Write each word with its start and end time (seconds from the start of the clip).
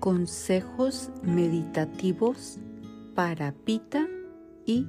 Consejos 0.00 1.10
meditativos 1.22 2.56
para 3.14 3.52
Pita 3.52 4.08
y 4.64 4.86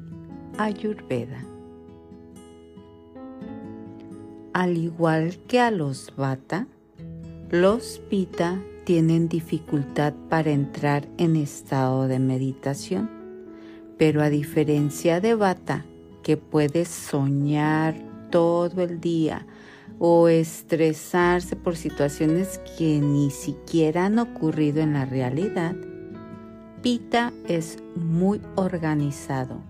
Ayurveda. 0.58 1.44
Al 4.54 4.78
igual 4.78 5.38
que 5.50 5.60
a 5.60 5.70
los 5.70 6.14
Vata, 6.16 6.66
los 7.50 8.02
Pita 8.10 8.64
tienen 8.86 9.28
dificultad 9.28 10.14
para 10.30 10.52
entrar 10.52 11.06
en 11.18 11.36
estado 11.36 12.08
de 12.08 12.20
meditación, 12.20 13.10
pero 13.98 14.22
a 14.22 14.30
diferencia 14.30 15.20
de 15.20 15.36
Vata, 15.36 15.84
que 16.24 16.38
puede 16.38 16.86
soñar 16.86 17.96
todo 18.30 18.82
el 18.82 19.02
día 19.02 19.46
o 20.04 20.30
estresarse 20.30 21.56
por 21.56 21.76
situaciones 21.76 22.60
que 22.76 23.00
ni 23.00 23.30
siquiera 23.30 24.08
han 24.08 24.18
ocurrido 24.18 24.82
en 24.82 24.94
la 24.94 25.06
realidad, 25.06 25.76
Pita 26.82 27.32
es 27.48 27.78
muy 27.96 28.42
organizado 28.56 29.62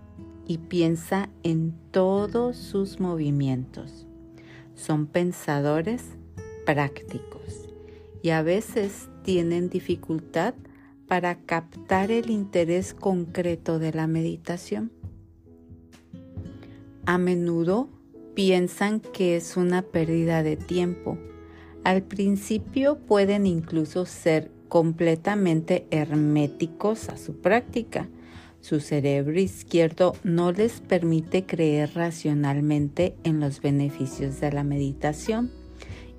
y 0.48 0.58
piensa 0.58 1.28
en 1.44 1.74
todos 1.92 2.56
sus 2.56 3.02
movimientos. 3.02 4.08
Son 4.74 5.06
pensadores 5.06 6.06
prácticos 6.66 7.68
y 8.22 8.30
a 8.30 8.42
veces 8.42 9.10
tienen 9.24 9.70
dificultad 9.70 10.54
para 11.10 11.36
captar 11.40 12.10
el 12.10 12.30
interés 12.30 12.94
concreto 12.94 13.80
de 13.80 13.92
la 13.92 14.08
meditación. 14.08 14.94
A 17.06 17.18
menudo 17.18 17.90
piensan 18.34 19.00
que 19.00 19.36
es 19.36 19.58
una 19.58 19.82
pérdida 19.82 20.44
de 20.44 20.58
tiempo. 20.58 21.18
Al 21.84 22.04
principio 22.04 22.98
pueden 22.98 23.46
incluso 23.46 24.06
ser 24.06 24.52
completamente 24.68 25.88
herméticos 25.92 27.10
a 27.10 27.18
su 27.18 27.42
práctica. 27.42 28.08
Su 28.62 28.80
cerebro 28.80 29.40
izquierdo 29.40 30.14
no 30.24 30.52
les 30.52 30.82
permite 30.82 31.46
creer 31.46 31.92
racionalmente 31.96 33.16
en 33.24 33.40
los 33.40 33.62
beneficios 33.62 34.40
de 34.40 34.52
la 34.52 34.64
meditación 34.64 35.52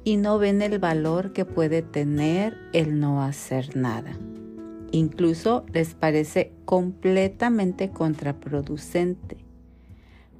y 0.05 0.17
no 0.17 0.39
ven 0.39 0.61
el 0.62 0.81
valor 0.81 1.33
que 1.33 1.44
puede 1.44 1.83
tener 1.83 2.56
el 2.72 2.98
no 2.98 3.22
hacer 3.22 3.77
nada. 3.77 4.19
Incluso 4.91 5.65
les 5.72 5.94
parece 5.94 6.53
completamente 6.65 7.91
contraproducente 7.91 9.52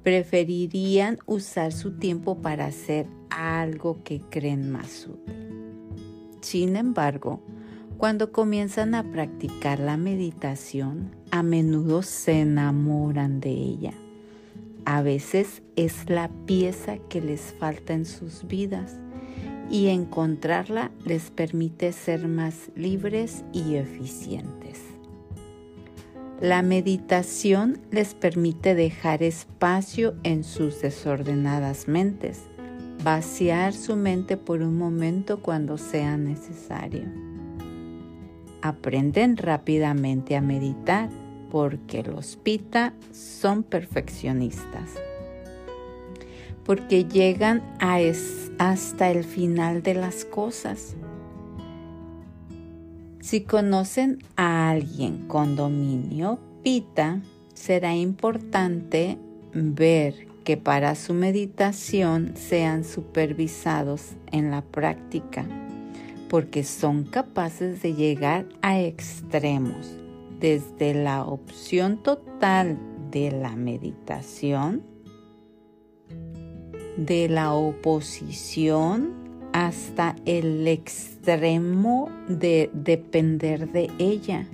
preferirían 0.03 1.17
usar 1.25 1.71
su 1.71 1.97
tiempo 1.97 2.41
para 2.41 2.65
hacer 2.65 3.07
algo 3.29 4.03
que 4.03 4.21
creen 4.29 4.69
más 4.71 5.07
útil. 5.07 5.49
Sin 6.41 6.75
embargo, 6.75 7.41
cuando 7.97 8.33
comienzan 8.33 8.95
a 8.95 9.11
practicar 9.11 9.79
la 9.79 9.95
meditación, 9.95 11.15
a 11.31 11.41
menudo 11.41 12.01
se 12.03 12.41
enamoran 12.41 13.39
de 13.39 13.51
ella. 13.51 13.93
A 14.85 15.01
veces 15.01 15.61
es 15.77 16.09
la 16.09 16.29
pieza 16.45 16.97
que 17.09 17.21
les 17.21 17.53
falta 17.57 17.93
en 17.93 18.05
sus 18.05 18.45
vidas 18.45 18.99
y 19.69 19.87
encontrarla 19.87 20.91
les 21.05 21.31
permite 21.31 21.93
ser 21.93 22.27
más 22.27 22.69
libres 22.75 23.45
y 23.53 23.75
eficientes. 23.75 24.92
La 26.43 26.61
meditación 26.61 27.79
les 27.89 28.15
permite 28.15 28.75
dejar 28.75 29.23
espacio 29.23 30.15
en 30.23 30.43
sus 30.43 30.81
desordenadas 30.81 31.87
mentes, 31.87 32.41
vaciar 33.01 33.71
su 33.71 33.95
mente 33.95 34.35
por 34.35 34.61
un 34.61 34.77
momento 34.77 35.41
cuando 35.41 35.77
sea 35.77 36.17
necesario. 36.17 37.05
Aprenden 38.61 39.37
rápidamente 39.37 40.35
a 40.35 40.41
meditar 40.41 41.07
porque 41.49 42.03
los 42.03 42.35
pita 42.35 42.93
son 43.13 43.63
perfeccionistas, 43.63 44.89
porque 46.65 47.05
llegan 47.05 47.63
hasta 48.59 49.11
el 49.11 49.23
final 49.23 49.81
de 49.81 49.93
las 49.93 50.25
cosas 50.25 50.97
si 53.23 53.45
conocen 53.45 54.19
a 54.35 54.69
alguien 54.69 55.29
con 55.29 55.55
dominio 55.55 56.39
pita, 56.61 57.21
será 57.53 57.95
importante 57.95 59.17
ver 59.53 60.27
que 60.43 60.57
para 60.57 60.93
su 60.95 61.13
meditación 61.13 62.33
sean 62.35 62.83
supervisados 62.83 64.17
en 64.33 64.51
la 64.51 64.61
práctica, 64.61 65.45
porque 66.27 66.65
son 66.65 67.05
capaces 67.05 67.81
de 67.81 67.93
llegar 67.93 68.45
a 68.61 68.81
extremos, 68.81 69.95
desde 70.41 70.93
la 70.93 71.23
opción 71.23 72.03
total 72.03 72.77
de 73.09 73.31
la 73.31 73.55
meditación, 73.55 74.83
de 76.97 77.29
la 77.29 77.53
oposición 77.53 79.22
hasta 79.53 80.15
el 80.25 80.67
extremo 80.67 82.09
de 82.27 82.69
depender 82.73 83.71
de 83.71 83.89
ella, 83.99 84.47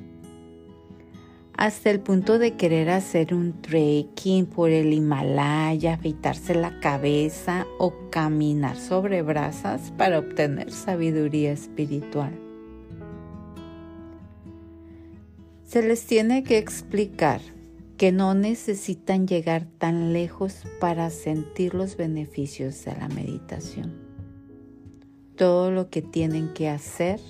hasta 1.54 1.90
el 1.90 2.02
punto 2.02 2.38
de 2.38 2.56
querer 2.56 2.90
hacer 2.90 3.34
un 3.34 3.62
trekking 3.62 4.46
por 4.46 4.70
el 4.70 4.94
Himalaya, 4.94 5.96
afeitarse 5.96 6.54
la 6.54 6.80
cabeza 6.80 7.66
o 7.80 7.94
caminar 8.12 8.78
sobre 8.78 9.22
brasas 9.22 9.92
para 9.98 10.20
obtener 10.20 10.72
sabiduría 10.72 11.54
espiritual. 11.54 12.38
Se 15.66 15.82
les 15.82 16.06
tiene 16.06 16.44
que 16.44 16.58
explicar 16.58 17.42
que 17.98 18.12
no 18.12 18.34
necesitan 18.34 19.28
llegar 19.28 19.66
tan 19.78 20.14
lejos 20.14 20.64
para 20.80 21.10
sentir 21.10 21.74
los 21.74 21.96
beneficios 21.96 22.84
de 22.86 22.96
la 22.96 23.08
meditación 23.10 24.09
todo 25.40 25.72
lo 25.72 25.90
que 25.90 26.02
tienen 26.02 26.54
que 26.54 26.68
hacer 26.68 27.22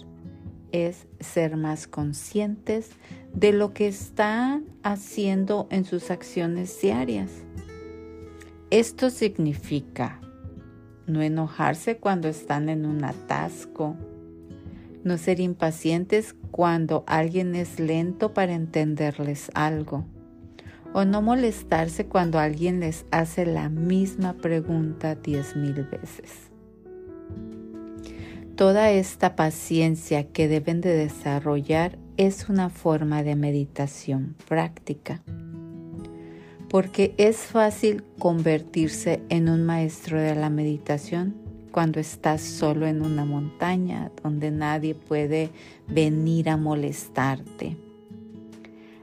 es 0.71 1.05
ser 1.19 1.57
más 1.57 1.85
conscientes 1.85 2.89
de 3.35 3.53
lo 3.53 3.71
que 3.75 3.87
están 3.87 4.65
haciendo 4.81 5.67
en 5.69 5.85
sus 5.85 6.09
acciones 6.09 6.81
diarias. 6.81 7.29
Esto 8.71 9.11
significa 9.11 10.19
no 11.05 11.21
enojarse 11.21 11.97
cuando 11.97 12.29
están 12.29 12.69
en 12.69 12.87
un 12.87 13.03
atasco, 13.03 13.95
no 15.03 15.19
ser 15.19 15.39
impacientes 15.39 16.35
cuando 16.49 17.03
alguien 17.05 17.53
es 17.53 17.79
lento 17.79 18.33
para 18.33 18.55
entenderles 18.55 19.51
algo, 19.53 20.03
o 20.93 21.05
no 21.05 21.21
molestarse 21.21 22.07
cuando 22.07 22.39
alguien 22.39 22.79
les 22.79 23.05
hace 23.11 23.45
la 23.45 23.69
misma 23.69 24.33
pregunta 24.33 25.13
diez 25.13 25.55
mil 25.55 25.83
veces 25.83 26.49
toda 28.59 28.91
esta 28.91 29.37
paciencia 29.37 30.33
que 30.33 30.49
deben 30.49 30.81
de 30.81 30.93
desarrollar 30.93 31.97
es 32.17 32.49
una 32.49 32.69
forma 32.69 33.23
de 33.23 33.37
meditación 33.37 34.35
práctica. 34.49 35.23
Porque 36.67 37.15
es 37.15 37.37
fácil 37.37 38.03
convertirse 38.19 39.23
en 39.29 39.47
un 39.47 39.65
maestro 39.65 40.19
de 40.19 40.35
la 40.35 40.49
meditación 40.49 41.35
cuando 41.71 42.01
estás 42.01 42.41
solo 42.41 42.85
en 42.85 43.01
una 43.01 43.23
montaña 43.23 44.11
donde 44.21 44.51
nadie 44.51 44.93
puede 44.93 45.51
venir 45.87 46.49
a 46.49 46.57
molestarte. 46.57 47.77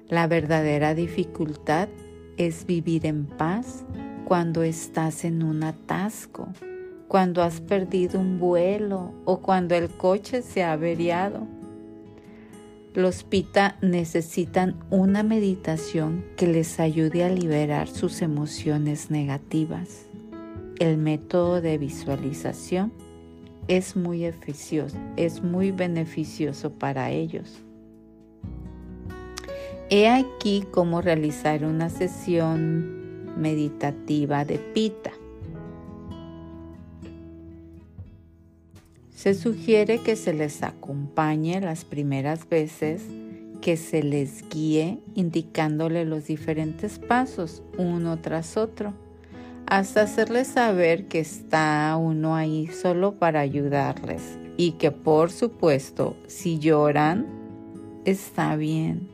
La 0.07 0.27
verdadera 0.27 0.95
dificultad 0.95 1.89
es 2.37 2.67
vivir 2.67 3.07
en 3.07 3.25
paz 3.25 3.87
cuando 4.27 4.63
estás 4.63 5.25
en 5.25 5.43
un 5.43 5.63
atasco 5.63 6.53
cuando 7.09 7.43
has 7.43 7.61
perdido 7.61 8.19
un 8.19 8.39
vuelo 8.39 9.13
o 9.25 9.39
cuando 9.39 9.75
el 9.75 9.89
coche 9.89 10.43
se 10.43 10.63
ha 10.63 10.73
averiado. 10.73 11.47
Los 12.95 13.25
pita 13.25 13.77
necesitan 13.83 14.77
una 14.91 15.23
meditación 15.23 16.25
que 16.37 16.47
les 16.47 16.81
ayude 16.81 17.25
a 17.25 17.29
liberar 17.29 17.89
sus 17.89 18.23
emociones 18.23 19.11
negativas. 19.11 20.07
El 20.79 20.97
método 20.97 21.61
de 21.61 21.79
visualización 21.79 22.93
es 23.69 23.97
muy 23.97 24.25
eficioso, 24.25 24.97
es 25.17 25.43
muy 25.43 25.73
beneficioso 25.73 26.71
para 26.71 27.11
ellos. 27.11 27.63
He 29.91 30.09
aquí 30.09 30.65
cómo 30.71 31.01
realizar 31.01 31.65
una 31.65 31.91
sesión 31.91 33.37
meditativa 33.37 34.45
de 34.45 34.59
pita. 34.59 35.13
Se 39.27 39.35
sugiere 39.35 39.99
que 39.99 40.15
se 40.15 40.33
les 40.33 40.63
acompañe 40.63 41.61
las 41.61 41.85
primeras 41.85 42.49
veces, 42.49 43.03
que 43.61 43.77
se 43.77 44.05
les 44.05 44.49
guíe 44.49 45.01
indicándole 45.17 46.05
los 46.05 46.27
diferentes 46.27 47.01
pasos 47.01 47.65
uno 47.77 48.21
tras 48.21 48.57
otro, 48.57 48.95
hasta 49.67 50.03
hacerles 50.03 50.47
saber 50.47 51.09
que 51.09 51.19
está 51.19 51.97
uno 52.01 52.37
ahí 52.37 52.69
solo 52.69 53.17
para 53.17 53.41
ayudarles 53.41 54.39
y 54.57 54.75
que 54.75 54.93
por 54.93 55.33
supuesto 55.33 56.17
si 56.29 56.61
lloran, 56.61 57.27
está 58.05 58.55
bien. 58.55 59.09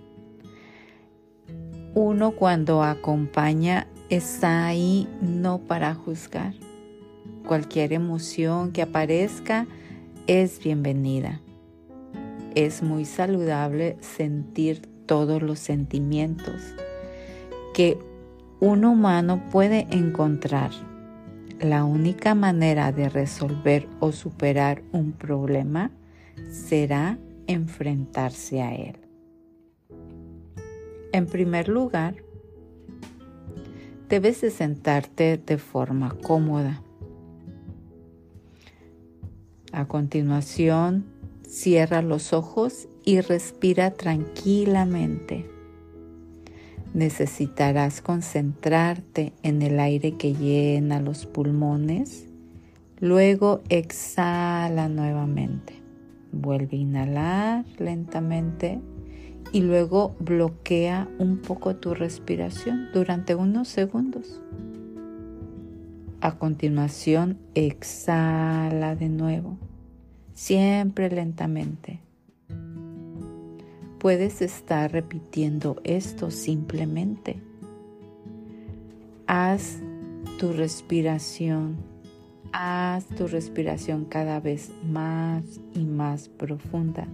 Uno 1.95 2.33
cuando 2.33 2.83
acompaña 2.83 3.87
está 4.11 4.67
ahí 4.67 5.09
no 5.23 5.61
para 5.61 5.95
juzgar. 5.95 6.53
Cualquier 7.47 7.95
emoción 7.95 8.73
que 8.73 8.83
aparezca 8.83 9.67
es 10.27 10.63
bienvenida. 10.63 11.41
Es 12.55 12.83
muy 12.83 13.05
saludable 13.05 13.97
sentir 14.01 14.83
todos 15.07 15.43
los 15.43 15.59
sentimientos 15.59 16.63
que 17.75 17.99
un 18.61 18.85
humano 18.85 19.43
puede 19.51 19.89
encontrar. 19.91 20.71
La 21.61 21.85
única 21.85 22.35
manera 22.35 22.93
de 22.93 23.09
resolver 23.09 23.89
o 24.01 24.13
superar 24.13 24.83
un 24.93 25.13
problema 25.13 25.91
será 26.51 27.19
enfrentarse 27.47 28.63
a 28.63 28.75
él. 28.75 28.97
En 31.13 31.27
primer 31.27 31.69
lugar, 31.69 32.17
debes 34.09 34.41
de 34.41 34.51
sentarte 34.51 35.37
de 35.39 35.59
forma 35.59 36.17
cómoda. 36.23 36.83
A 39.73 39.87
continuación, 39.87 41.07
cierra 41.49 42.03
los 42.03 42.35
ojos 42.35 42.89
y 43.07 43.21
respira 43.21 43.91
tranquilamente. 43.93 45.49
Necesitarás 46.93 48.03
concentrarte 48.03 49.33
en 49.43 49.63
el 49.63 49.81
aire 49.81 50.19
que 50.19 50.35
llena 50.35 51.01
los 51.01 51.25
pulmones. 51.25 52.27
Luego 53.01 53.63
exhala 53.71 54.91
nuevamente. 54.91 55.73
Vuelve 56.33 56.77
a 56.77 56.81
inhalar 56.81 57.65
lentamente 57.79 58.79
y 59.53 59.63
luego 59.63 60.15
bloquea 60.19 61.09
un 61.19 61.39
poco 61.39 61.77
tu 61.77 61.95
respiración 61.95 62.89
durante 62.93 63.35
unos 63.35 63.69
segundos. 63.69 64.43
A 66.23 66.39
continuación, 66.39 67.37
exhala 67.57 68.95
de 68.95 69.09
nuevo, 69.09 69.59
siempre 70.35 71.11
lentamente. 71.11 71.99
Puedes 73.99 74.41
estar 74.41 74.93
repitiendo 74.93 75.81
esto 75.83 76.31
simplemente. 76.31 77.43
Haz 79.27 79.81
tu 80.39 80.53
respiración, 80.53 81.77
haz 82.53 83.05
tu 83.07 83.27
respiración 83.27 84.05
cada 84.05 84.39
vez 84.39 84.71
más 84.89 85.43
y 85.75 85.85
más 85.85 86.29
profunda 86.29 87.09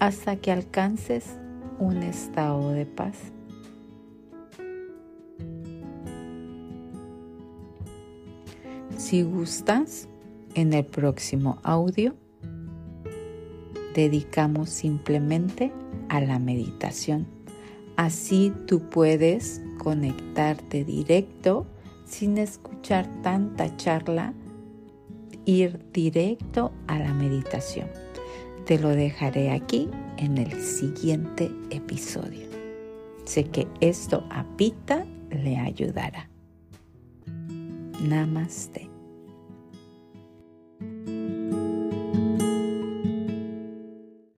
hasta 0.00 0.34
que 0.34 0.50
alcances 0.50 1.38
un 1.78 2.02
estado 2.02 2.72
de 2.72 2.86
paz. 2.86 3.16
Si 9.04 9.22
gustas, 9.22 10.08
en 10.54 10.72
el 10.72 10.86
próximo 10.86 11.58
audio 11.62 12.14
dedicamos 13.94 14.70
simplemente 14.70 15.72
a 16.08 16.22
la 16.22 16.38
meditación. 16.38 17.26
Así 17.96 18.50
tú 18.66 18.88
puedes 18.88 19.60
conectarte 19.76 20.86
directo 20.86 21.66
sin 22.06 22.38
escuchar 22.38 23.06
tanta 23.20 23.76
charla, 23.76 24.32
ir 25.44 25.84
directo 25.92 26.72
a 26.86 26.98
la 26.98 27.12
meditación. 27.12 27.90
Te 28.64 28.78
lo 28.78 28.88
dejaré 28.88 29.50
aquí 29.50 29.90
en 30.16 30.38
el 30.38 30.62
siguiente 30.62 31.50
episodio. 31.68 32.48
Sé 33.26 33.44
que 33.44 33.68
esto 33.80 34.24
a 34.30 34.46
Pita 34.56 35.04
le 35.30 35.58
ayudará. 35.58 36.30
Namaste. 38.00 38.93